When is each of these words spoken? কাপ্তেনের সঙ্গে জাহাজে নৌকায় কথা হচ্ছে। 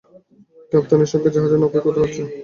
কাপ্তেনের 0.71 1.09
সঙ্গে 1.11 1.29
জাহাজে 1.33 1.57
নৌকায় 1.59 1.83
কথা 1.85 1.99
হচ্ছে। 2.03 2.21